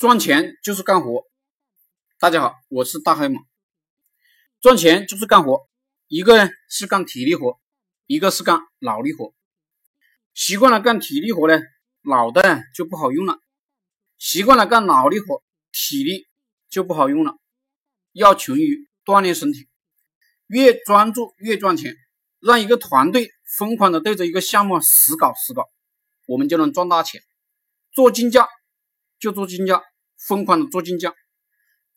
[0.00, 1.26] 赚钱就是干活。
[2.18, 3.42] 大家好，我是大黑马。
[4.58, 5.68] 赚钱就是干活，
[6.08, 7.60] 一个呢是干体力活，
[8.06, 9.34] 一个是干脑力活。
[10.32, 11.60] 习惯了干体力活呢，
[12.00, 13.34] 脑袋就不好用了；
[14.16, 16.26] 习惯了干脑力活，体力
[16.70, 17.34] 就不好用了。
[18.12, 19.68] 要勤于锻炼身体，
[20.46, 21.94] 越专注越赚钱。
[22.38, 23.28] 让一个团队
[23.58, 25.68] 疯狂的对着一个项目死搞死搞，
[26.24, 27.20] 我们就能赚大钱。
[27.92, 28.48] 做竞价
[29.18, 29.82] 就做竞价。
[30.26, 31.14] 疯狂的做竞价，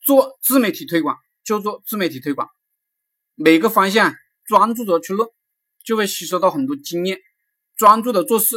[0.00, 2.48] 做自媒体推广就做自媒体推广，
[3.34, 4.14] 每个方向
[4.44, 5.32] 专注的去弄，
[5.84, 7.18] 就会吸收到很多经验；
[7.76, 8.56] 专注的做事，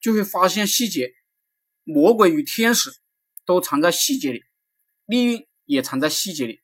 [0.00, 1.12] 就会发现细节。
[1.84, 2.90] 魔鬼与天使
[3.46, 4.44] 都藏在细节里，
[5.06, 6.60] 利润也藏在细节里。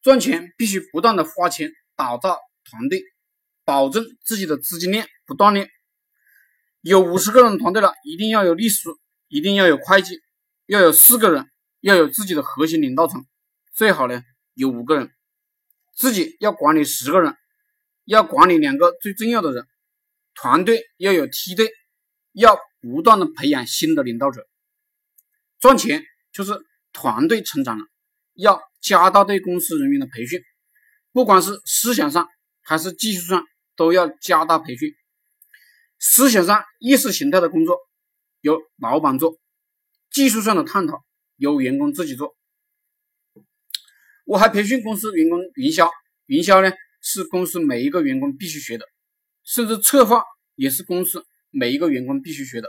[0.00, 3.02] 赚钱必须不断的花钱打造团队，
[3.64, 5.70] 保证自己的资金链不断裂。
[6.80, 8.88] 有五十个人团队了，一定要有律师，
[9.28, 10.20] 一定要有会计。
[10.66, 13.26] 要有四个人，要有自己的核心领导层，
[13.72, 14.22] 最好呢
[14.54, 15.10] 有五个人，
[15.94, 17.36] 自己要管理十个人，
[18.04, 19.66] 要管理两个最重要的人，
[20.34, 21.70] 团队要有梯队，
[22.32, 24.46] 要不断的培养新的领导者。
[25.58, 26.58] 赚钱就是
[26.92, 27.84] 团队成长了，
[28.34, 30.42] 要加大对公司人员的培训，
[31.12, 32.28] 不管是思想上
[32.62, 33.44] 还是技术上，
[33.76, 34.94] 都要加大培训。
[35.98, 37.76] 思想上意识形态的工作
[38.40, 39.41] 由老板做。
[40.12, 41.04] 技术上的探讨
[41.36, 42.36] 由员工自己做。
[44.24, 45.90] 我还培训公司员工营销，
[46.26, 48.86] 营销呢是公司每一个员工必须学的，
[49.42, 50.22] 甚至策划
[50.54, 52.68] 也是公司每一个员工必须学的。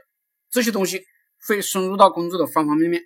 [0.49, 1.03] 这些东西
[1.47, 3.03] 会深入到工作的方方面面。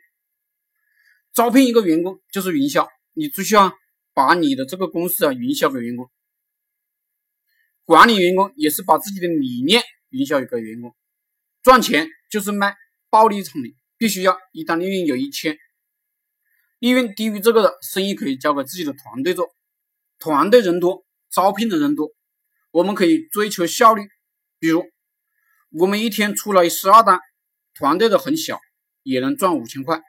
[1.33, 3.73] 招聘一个员工就是营销，你只需要
[4.13, 6.09] 把你的这个公司啊营销给员工。
[7.83, 10.95] 管理员工也是把自己的理念营销给员工。
[11.63, 12.75] 赚钱就是卖
[13.09, 13.75] 暴利产品。
[13.97, 15.57] 必须要一单利润有一千，
[16.79, 19.49] 利润低于这个的生意可以交给自己的团队做，
[20.19, 22.13] 团队人多，招聘的人多，
[22.71, 24.03] 我们可以追求效率。
[24.59, 24.85] 比如
[25.71, 27.19] 我们一天出来十二单，
[27.73, 28.59] 团队的很小，
[29.03, 30.01] 也能赚五千块。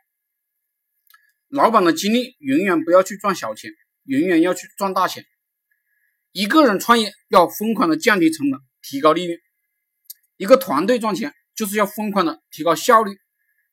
[1.48, 3.70] 老板的精力永远不要去赚小钱，
[4.04, 5.24] 永远要去赚大钱。
[6.32, 9.38] 一个人创业要疯狂的降低成本，提高利润；
[10.36, 13.18] 一个团队赚钱就是要疯狂的提高效率。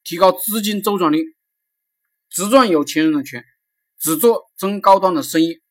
[0.06, 1.36] 提高资金周转率，
[2.30, 3.44] 只赚有钱人的钱，
[3.98, 5.64] 只做中高端的生意。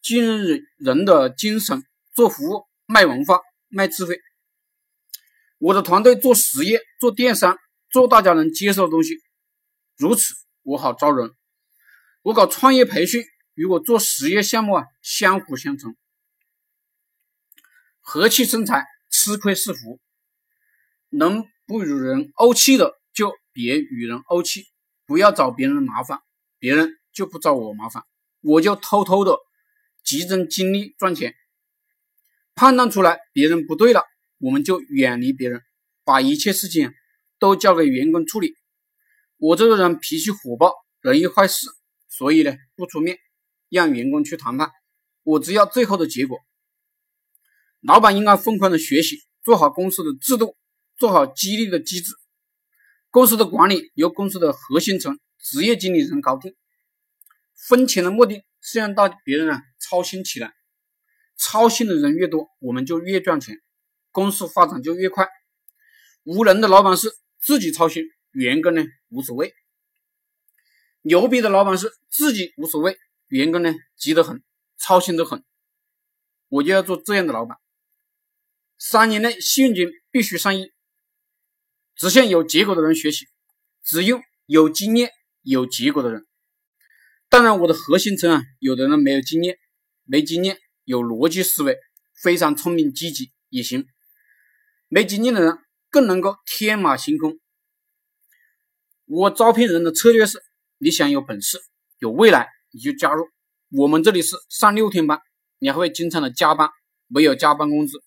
[0.00, 1.84] 今日人的精神，
[2.14, 4.18] 做服务，卖文化，卖智慧。
[5.58, 7.58] 我的团队做实业，做电商，
[7.90, 9.18] 做大家能接受的东西。
[9.98, 11.30] 如此，我好招人。
[12.22, 15.94] 我搞创业培训，与我做实业项目啊，相辅相成。
[18.00, 20.00] 和气生财，吃亏是福。
[21.10, 22.98] 能不与人怄气的。
[23.54, 24.66] 别与人怄气，
[25.06, 26.20] 不要找别人麻烦，
[26.58, 28.02] 别人就不找我麻烦，
[28.42, 29.38] 我就偷偷的
[30.02, 31.34] 集中精力赚钱。
[32.56, 34.02] 判断出来别人不对了，
[34.38, 35.62] 我们就远离别人，
[36.04, 36.92] 把一切事情
[37.38, 38.54] 都交给员工处理。
[39.36, 41.66] 我这个人脾气火爆，容易坏事，
[42.08, 43.18] 所以呢不出面，
[43.68, 44.70] 让员工去谈判，
[45.22, 46.38] 我只要最后的结果。
[47.80, 50.56] 老板应该疯狂的学习，做好公司的制度，
[50.96, 52.12] 做好激励的机制。
[53.14, 56.56] 公司的管理由公司的核心层职业经理人搞定。
[57.54, 60.52] 分钱的目的是让大别人啊操心起来，
[61.36, 63.62] 操心的人越多，我们就越赚钱，
[64.10, 65.28] 公司发展就越快。
[66.24, 67.08] 无能的老板是
[67.40, 69.50] 自己操心，员工呢无所谓；
[71.02, 72.98] 牛逼的老板是自己无所谓，
[73.28, 74.42] 员工呢急得很，
[74.76, 75.44] 操心的很。
[76.48, 77.58] 我就要做这样的老板。
[78.76, 80.73] 三年内现金必须上亿。
[81.96, 83.26] 只向有结果的人学习，
[83.82, 85.10] 只用有经验、
[85.42, 86.26] 有结果的人。
[87.28, 89.58] 当然，我的核心层啊，有的人没有经验，
[90.04, 91.76] 没经验，有逻辑思维，
[92.22, 93.86] 非常聪明、积极也行。
[94.88, 95.58] 没经验的人
[95.90, 97.38] 更能够天马行空。
[99.06, 100.40] 我招聘人的策略是：
[100.78, 101.58] 你想有本事、
[101.98, 103.28] 有未来，你就加入
[103.70, 104.22] 我们这里。
[104.22, 105.20] 是上六天班，
[105.58, 106.70] 你还会经常的加班，
[107.08, 108.02] 没有加班工资。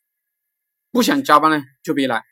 [0.91, 2.23] 不想加班呢，就别来。